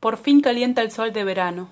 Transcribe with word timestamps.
Por 0.00 0.16
fin 0.16 0.40
calienta 0.40 0.82
el 0.82 0.92
sol 0.92 1.12
de 1.12 1.24
verano. 1.24 1.68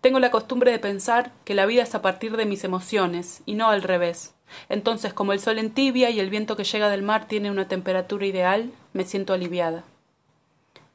Tengo 0.00 0.18
la 0.18 0.30
costumbre 0.30 0.70
de 0.70 0.78
pensar 0.78 1.32
que 1.44 1.54
la 1.54 1.66
vida 1.66 1.82
es 1.82 1.94
a 1.94 2.02
partir 2.02 2.36
de 2.36 2.46
mis 2.46 2.64
emociones, 2.64 3.42
y 3.44 3.54
no 3.54 3.68
al 3.68 3.82
revés. 3.82 4.34
Entonces, 4.68 5.12
como 5.12 5.32
el 5.32 5.40
sol 5.40 5.58
entibia 5.58 6.10
y 6.10 6.18
el 6.18 6.30
viento 6.30 6.56
que 6.56 6.64
llega 6.64 6.88
del 6.88 7.02
mar 7.02 7.26
tiene 7.26 7.50
una 7.50 7.68
temperatura 7.68 8.26
ideal, 8.26 8.72
me 8.94 9.04
siento 9.04 9.32
aliviada. 9.32 9.84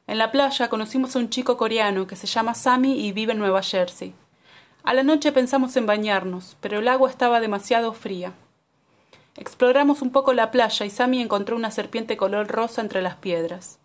En 0.08 0.18
la 0.18 0.32
playa 0.32 0.68
conocimos 0.68 1.14
a 1.14 1.18
un 1.20 1.30
chico 1.30 1.56
coreano 1.56 2.06
que 2.06 2.16
se 2.16 2.26
llama 2.26 2.54
Sammy 2.54 3.06
y 3.06 3.12
vive 3.12 3.32
en 3.32 3.38
Nueva 3.38 3.62
Jersey. 3.62 4.14
A 4.82 4.94
la 4.94 5.02
noche 5.02 5.32
pensamos 5.32 5.76
en 5.76 5.86
bañarnos, 5.86 6.56
pero 6.60 6.78
el 6.78 6.88
agua 6.88 7.10
estaba 7.10 7.40
demasiado 7.40 7.92
fría. 7.92 8.32
Exploramos 9.36 10.02
un 10.02 10.10
poco 10.10 10.32
la 10.32 10.50
playa 10.50 10.86
y 10.86 10.90
Sammy 10.90 11.20
encontró 11.20 11.56
una 11.56 11.70
serpiente 11.70 12.16
color 12.16 12.48
rosa 12.48 12.80
entre 12.80 13.02
las 13.02 13.16
piedras. 13.16 13.78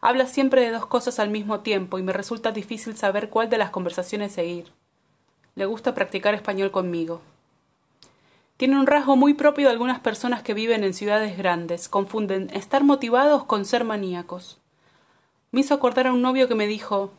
Habla 0.00 0.26
siempre 0.26 0.62
de 0.62 0.70
dos 0.70 0.86
cosas 0.86 1.18
al 1.18 1.30
mismo 1.30 1.60
tiempo 1.60 1.98
y 1.98 2.02
me 2.02 2.12
resulta 2.12 2.52
difícil 2.52 2.96
saber 2.96 3.30
cuál 3.30 3.50
de 3.50 3.58
las 3.58 3.70
conversaciones 3.70 4.32
seguir. 4.32 4.72
Le 5.56 5.66
gusta 5.66 5.94
practicar 5.94 6.34
español 6.34 6.70
conmigo. 6.70 7.20
Tiene 8.56 8.78
un 8.78 8.86
rasgo 8.86 9.16
muy 9.16 9.34
propio 9.34 9.66
de 9.66 9.72
algunas 9.72 10.00
personas 10.00 10.42
que 10.42 10.54
viven 10.54 10.84
en 10.84 10.94
ciudades 10.94 11.36
grandes. 11.36 11.88
Confunden 11.88 12.50
estar 12.52 12.84
motivados 12.84 13.44
con 13.44 13.64
ser 13.64 13.84
maníacos. 13.84 14.58
Me 15.50 15.60
hizo 15.60 15.74
acordar 15.74 16.06
a 16.06 16.12
un 16.12 16.22
novio 16.22 16.48
que 16.48 16.54
me 16.54 16.66
dijo 16.66 17.12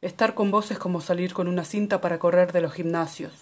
Estar 0.00 0.34
con 0.34 0.50
vos 0.50 0.70
es 0.70 0.78
como 0.78 1.00
salir 1.00 1.34
con 1.34 1.46
una 1.46 1.64
cinta 1.64 2.00
para 2.00 2.18
correr 2.18 2.52
de 2.52 2.60
los 2.60 2.72
gimnasios. 2.72 3.32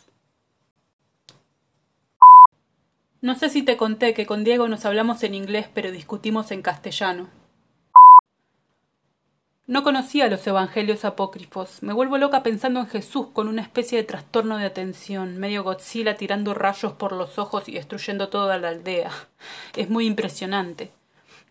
No 3.21 3.35
sé 3.35 3.49
si 3.49 3.63
te 3.63 3.77
conté 3.77 4.13
que 4.15 4.27
con 4.27 4.43
Diego 4.43 4.69
nos 4.69 4.85
hablamos 4.85 5.23
en 5.23 5.35
inglés 5.35 5.69
pero 5.73 5.91
discutimos 5.91 6.51
en 6.51 6.63
castellano. 6.63 7.38
No 9.69 9.83
conocía 9.83 10.30
los 10.30 10.47
evangelios 10.47 11.05
apócrifos. 11.05 11.83
Me 11.83 11.93
vuelvo 11.93 12.16
loca 12.16 12.43
pensando 12.43 12.80
en 12.80 12.87
Jesús 12.87 13.27
con 13.35 13.49
una 13.49 13.61
especie 13.61 13.99
de 13.99 14.05
trastorno 14.05 14.57
de 14.57 14.65
atención, 14.65 15.37
medio 15.37 15.63
Godzilla 15.63 16.16
tirando 16.16 16.55
rayos 16.55 16.95
por 16.95 17.13
los 17.13 17.38
ojos 17.38 17.69
y 17.69 17.73
destruyendo 17.73 18.30
toda 18.30 18.57
la 18.57 18.71
aldea. 18.71 19.10
Es 19.77 19.91
muy 19.91 20.07
impresionante. 20.07 20.91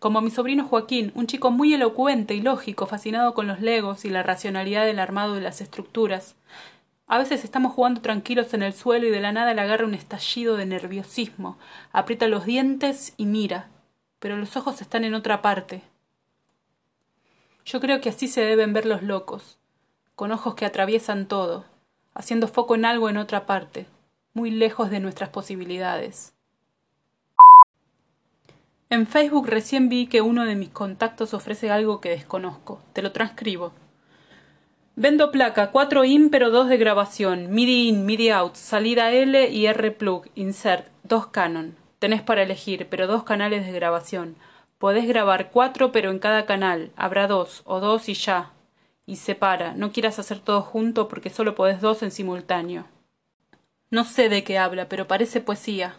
Como 0.00 0.20
mi 0.20 0.32
sobrino 0.32 0.66
Joaquín, 0.66 1.12
un 1.14 1.28
chico 1.28 1.52
muy 1.52 1.72
elocuente 1.72 2.34
y 2.34 2.40
lógico, 2.40 2.86
fascinado 2.86 3.34
con 3.34 3.46
los 3.46 3.60
legos 3.60 4.04
y 4.04 4.10
la 4.10 4.24
racionalidad 4.24 4.84
del 4.84 4.98
armado 4.98 5.34
de 5.36 5.42
las 5.42 5.60
estructuras. 5.60 6.34
A 7.06 7.18
veces 7.18 7.44
estamos 7.44 7.72
jugando 7.72 8.00
tranquilos 8.00 8.52
en 8.52 8.64
el 8.64 8.72
suelo 8.72 9.06
y 9.06 9.10
de 9.10 9.20
la 9.20 9.30
nada 9.30 9.54
le 9.54 9.60
agarra 9.60 9.86
un 9.86 9.94
estallido 9.94 10.56
de 10.56 10.66
nerviosismo, 10.66 11.56
aprieta 11.92 12.26
los 12.26 12.46
dientes 12.46 13.14
y 13.16 13.26
mira, 13.26 13.68
pero 14.18 14.36
los 14.36 14.56
ojos 14.56 14.80
están 14.80 15.04
en 15.04 15.14
otra 15.14 15.40
parte, 15.40 15.82
yo 17.68 17.80
creo 17.80 18.00
que 18.00 18.08
así 18.08 18.28
se 18.28 18.40
deben 18.40 18.72
ver 18.72 18.86
los 18.86 19.02
locos, 19.02 19.58
con 20.14 20.32
ojos 20.32 20.54
que 20.54 20.64
atraviesan 20.64 21.28
todo, 21.28 21.66
haciendo 22.14 22.48
foco 22.48 22.74
en 22.74 22.86
algo 22.86 23.10
en 23.10 23.18
otra 23.18 23.44
parte, 23.44 23.86
muy 24.32 24.50
lejos 24.50 24.88
de 24.88 25.00
nuestras 25.00 25.28
posibilidades. 25.28 26.32
En 28.88 29.06
Facebook 29.06 29.48
recién 29.48 29.90
vi 29.90 30.06
que 30.06 30.22
uno 30.22 30.46
de 30.46 30.54
mis 30.54 30.70
contactos 30.70 31.34
ofrece 31.34 31.70
algo 31.70 32.00
que 32.00 32.08
desconozco. 32.08 32.80
Te 32.94 33.02
lo 33.02 33.12
transcribo. 33.12 33.72
Vendo 34.96 35.30
placa 35.30 35.70
4 35.70 36.06
in 36.06 36.30
pero 36.30 36.50
2 36.50 36.70
de 36.70 36.78
grabación, 36.78 37.50
MIDI 37.50 37.88
in, 37.88 38.06
MIDI 38.06 38.30
out, 38.30 38.54
salida 38.54 39.12
L 39.12 39.46
y 39.50 39.66
R 39.66 39.90
plug, 39.90 40.30
insert, 40.34 40.86
2 41.02 41.26
Canon. 41.26 41.76
Tenés 41.98 42.22
para 42.22 42.42
elegir, 42.42 42.86
pero 42.88 43.06
dos 43.06 43.24
canales 43.24 43.66
de 43.66 43.72
grabación. 43.72 44.36
Podés 44.78 45.08
grabar 45.08 45.50
cuatro, 45.50 45.90
pero 45.90 46.10
en 46.12 46.20
cada 46.20 46.46
canal. 46.46 46.92
Habrá 46.96 47.26
dos, 47.26 47.62
o 47.64 47.80
dos 47.80 48.08
y 48.08 48.14
ya. 48.14 48.52
Y 49.06 49.16
separa. 49.16 49.74
No 49.74 49.90
quieras 49.90 50.20
hacer 50.20 50.38
todo 50.38 50.62
junto 50.62 51.08
porque 51.08 51.30
solo 51.30 51.56
podés 51.56 51.80
dos 51.80 52.02
en 52.04 52.12
simultáneo. 52.12 52.84
No 53.90 54.04
sé 54.04 54.28
de 54.28 54.44
qué 54.44 54.56
habla, 54.56 54.88
pero 54.88 55.08
parece 55.08 55.40
poesía. 55.40 55.96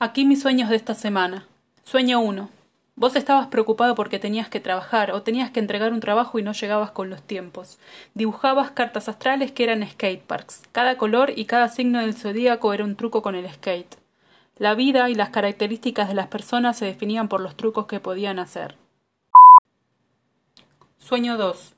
Aquí 0.00 0.24
mis 0.24 0.42
sueños 0.42 0.70
de 0.70 0.76
esta 0.76 0.94
semana. 0.94 1.46
Sueño 1.84 2.20
uno. 2.20 2.48
Vos 2.96 3.14
estabas 3.14 3.46
preocupado 3.46 3.94
porque 3.94 4.18
tenías 4.18 4.48
que 4.48 4.58
trabajar 4.58 5.12
o 5.12 5.22
tenías 5.22 5.50
que 5.50 5.60
entregar 5.60 5.92
un 5.92 6.00
trabajo 6.00 6.38
y 6.38 6.42
no 6.42 6.52
llegabas 6.52 6.90
con 6.90 7.10
los 7.10 7.22
tiempos. 7.22 7.78
Dibujabas 8.14 8.72
cartas 8.72 9.08
astrales 9.08 9.52
que 9.52 9.64
eran 9.64 9.88
skateparks. 9.88 10.62
Cada 10.72 10.96
color 10.96 11.32
y 11.36 11.44
cada 11.44 11.68
signo 11.68 12.00
del 12.00 12.14
zodíaco 12.14 12.72
era 12.72 12.84
un 12.84 12.96
truco 12.96 13.22
con 13.22 13.36
el 13.36 13.48
skate. 13.48 13.99
La 14.60 14.74
vida 14.74 15.08
y 15.08 15.14
las 15.14 15.30
características 15.30 16.08
de 16.08 16.14
las 16.14 16.26
personas 16.26 16.76
se 16.76 16.84
definían 16.84 17.28
por 17.28 17.40
los 17.40 17.56
trucos 17.56 17.86
que 17.86 17.98
podían 17.98 18.38
hacer. 18.38 18.76
Sueño 20.98 21.38
2. 21.38 21.72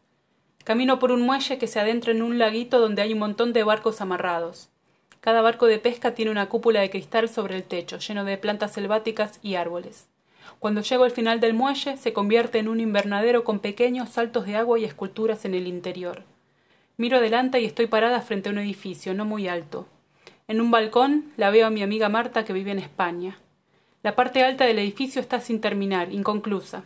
Camino 0.64 0.98
por 0.98 1.12
un 1.12 1.22
muelle 1.22 1.58
que 1.58 1.68
se 1.68 1.78
adentra 1.78 2.10
en 2.10 2.22
un 2.22 2.40
laguito 2.40 2.80
donde 2.80 3.00
hay 3.00 3.12
un 3.12 3.20
montón 3.20 3.52
de 3.52 3.62
barcos 3.62 4.00
amarrados. 4.00 4.68
Cada 5.20 5.42
barco 5.42 5.66
de 5.66 5.78
pesca 5.78 6.16
tiene 6.16 6.32
una 6.32 6.48
cúpula 6.48 6.80
de 6.80 6.90
cristal 6.90 7.28
sobre 7.28 7.54
el 7.54 7.62
techo, 7.62 7.98
lleno 7.98 8.24
de 8.24 8.36
plantas 8.36 8.72
selváticas 8.72 9.38
y 9.42 9.54
árboles. 9.54 10.08
Cuando 10.58 10.80
llego 10.80 11.04
al 11.04 11.12
final 11.12 11.38
del 11.38 11.54
muelle, 11.54 11.96
se 11.96 12.12
convierte 12.12 12.58
en 12.58 12.66
un 12.66 12.80
invernadero 12.80 13.44
con 13.44 13.60
pequeños 13.60 14.08
saltos 14.08 14.44
de 14.44 14.56
agua 14.56 14.80
y 14.80 14.84
esculturas 14.86 15.44
en 15.44 15.54
el 15.54 15.68
interior. 15.68 16.24
Miro 16.96 17.18
adelante 17.18 17.60
y 17.60 17.64
estoy 17.64 17.86
parada 17.86 18.22
frente 18.22 18.48
a 18.48 18.52
un 18.52 18.58
edificio 18.58 19.14
no 19.14 19.24
muy 19.24 19.46
alto. 19.46 19.86
En 20.48 20.60
un 20.60 20.70
balcón 20.70 21.32
la 21.36 21.50
veo 21.50 21.66
a 21.66 21.70
mi 21.70 21.82
amiga 21.82 22.08
Marta 22.08 22.44
que 22.44 22.52
vive 22.52 22.72
en 22.72 22.78
España. 22.78 23.38
La 24.02 24.16
parte 24.16 24.42
alta 24.42 24.64
del 24.64 24.78
edificio 24.78 25.20
está 25.20 25.40
sin 25.40 25.60
terminar, 25.60 26.12
inconclusa. 26.12 26.84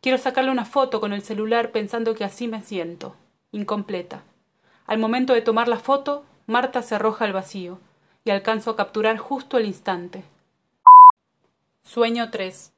Quiero 0.00 0.18
sacarle 0.18 0.50
una 0.50 0.64
foto 0.64 1.00
con 1.00 1.12
el 1.12 1.22
celular 1.22 1.70
pensando 1.70 2.14
que 2.14 2.24
así 2.24 2.48
me 2.48 2.62
siento, 2.62 3.16
incompleta. 3.52 4.22
Al 4.86 4.98
momento 4.98 5.32
de 5.32 5.40
tomar 5.40 5.68
la 5.68 5.78
foto, 5.78 6.24
Marta 6.46 6.82
se 6.82 6.96
arroja 6.96 7.24
al 7.24 7.32
vacío, 7.32 7.78
y 8.24 8.30
alcanzo 8.30 8.70
a 8.70 8.76
capturar 8.76 9.16
justo 9.16 9.56
el 9.56 9.66
instante. 9.66 10.24
Sueño 11.84 12.30
3. 12.30 12.72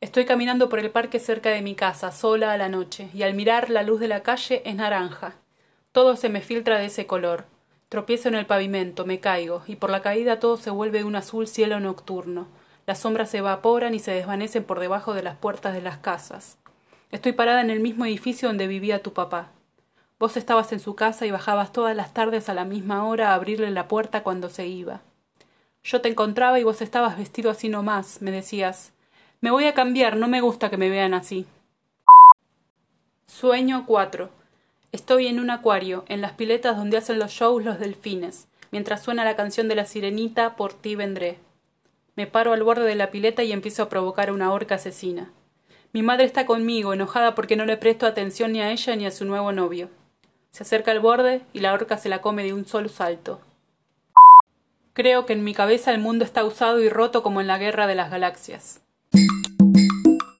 Estoy 0.00 0.24
caminando 0.24 0.70
por 0.70 0.78
el 0.78 0.90
parque 0.90 1.18
cerca 1.18 1.50
de 1.50 1.60
mi 1.60 1.74
casa, 1.74 2.12
sola 2.12 2.52
a 2.52 2.56
la 2.56 2.70
noche, 2.70 3.10
y 3.12 3.22
al 3.24 3.34
mirar 3.34 3.68
la 3.68 3.82
luz 3.82 4.00
de 4.00 4.08
la 4.08 4.22
calle 4.22 4.62
es 4.64 4.74
naranja. 4.74 5.34
Todo 5.92 6.16
se 6.16 6.30
me 6.30 6.40
filtra 6.40 6.78
de 6.78 6.86
ese 6.86 7.06
color. 7.06 7.44
Tropiezo 7.90 8.28
en 8.28 8.36
el 8.36 8.46
pavimento, 8.46 9.04
me 9.04 9.18
caigo, 9.18 9.64
y 9.66 9.74
por 9.74 9.90
la 9.90 10.00
caída 10.00 10.38
todo 10.38 10.56
se 10.56 10.70
vuelve 10.70 11.02
un 11.02 11.16
azul 11.16 11.48
cielo 11.48 11.80
nocturno. 11.80 12.46
Las 12.86 13.00
sombras 13.00 13.30
se 13.30 13.38
evaporan 13.38 13.94
y 13.94 13.98
se 13.98 14.12
desvanecen 14.12 14.62
por 14.62 14.78
debajo 14.78 15.12
de 15.12 15.24
las 15.24 15.36
puertas 15.36 15.74
de 15.74 15.82
las 15.82 15.98
casas. 15.98 16.56
Estoy 17.10 17.32
parada 17.32 17.60
en 17.60 17.68
el 17.68 17.80
mismo 17.80 18.06
edificio 18.06 18.46
donde 18.46 18.68
vivía 18.68 19.02
tu 19.02 19.12
papá. 19.12 19.50
Vos 20.20 20.36
estabas 20.36 20.70
en 20.70 20.78
su 20.78 20.94
casa 20.94 21.26
y 21.26 21.32
bajabas 21.32 21.72
todas 21.72 21.96
las 21.96 22.14
tardes 22.14 22.48
a 22.48 22.54
la 22.54 22.64
misma 22.64 23.04
hora 23.08 23.30
a 23.30 23.34
abrirle 23.34 23.72
la 23.72 23.88
puerta 23.88 24.22
cuando 24.22 24.50
se 24.50 24.68
iba. 24.68 25.00
Yo 25.82 26.00
te 26.00 26.08
encontraba 26.08 26.60
y 26.60 26.62
vos 26.62 26.82
estabas 26.82 27.18
vestido 27.18 27.50
así 27.50 27.68
nomás, 27.68 28.22
me 28.22 28.30
decías. 28.30 28.92
Me 29.40 29.50
voy 29.50 29.64
a 29.64 29.74
cambiar, 29.74 30.16
no 30.16 30.28
me 30.28 30.40
gusta 30.40 30.70
que 30.70 30.76
me 30.76 30.90
vean 30.90 31.12
así. 31.12 31.44
Sueño 33.26 33.82
4. 33.84 34.39
Estoy 34.92 35.28
en 35.28 35.38
un 35.38 35.50
acuario, 35.50 36.04
en 36.08 36.20
las 36.20 36.32
piletas 36.32 36.76
donde 36.76 36.96
hacen 36.96 37.20
los 37.20 37.30
shows 37.30 37.64
los 37.64 37.78
delfines, 37.78 38.48
mientras 38.72 39.02
suena 39.02 39.24
la 39.24 39.36
canción 39.36 39.68
de 39.68 39.76
la 39.76 39.84
sirenita 39.84 40.56
Por 40.56 40.72
ti 40.72 40.96
vendré. 40.96 41.38
Me 42.16 42.26
paro 42.26 42.52
al 42.52 42.64
borde 42.64 42.84
de 42.84 42.96
la 42.96 43.12
pileta 43.12 43.44
y 43.44 43.52
empiezo 43.52 43.84
a 43.84 43.88
provocar 43.88 44.32
una 44.32 44.52
horca 44.52 44.74
asesina. 44.74 45.32
Mi 45.92 46.02
madre 46.02 46.24
está 46.24 46.44
conmigo, 46.44 46.92
enojada 46.92 47.36
porque 47.36 47.54
no 47.54 47.66
le 47.66 47.76
presto 47.76 48.04
atención 48.04 48.52
ni 48.52 48.60
a 48.60 48.72
ella 48.72 48.96
ni 48.96 49.06
a 49.06 49.12
su 49.12 49.24
nuevo 49.24 49.52
novio. 49.52 49.90
Se 50.50 50.64
acerca 50.64 50.90
al 50.90 50.98
borde 50.98 51.42
y 51.52 51.60
la 51.60 51.72
horca 51.72 51.96
se 51.96 52.08
la 52.08 52.20
come 52.20 52.42
de 52.42 52.52
un 52.52 52.66
solo 52.66 52.88
salto. 52.88 53.40
Creo 54.92 55.24
que 55.24 55.34
en 55.34 55.44
mi 55.44 55.54
cabeza 55.54 55.92
el 55.92 56.00
mundo 56.00 56.24
está 56.24 56.44
usado 56.44 56.80
y 56.80 56.88
roto 56.88 57.22
como 57.22 57.40
en 57.40 57.46
la 57.46 57.58
guerra 57.58 57.86
de 57.86 57.94
las 57.94 58.10
galaxias. 58.10 58.82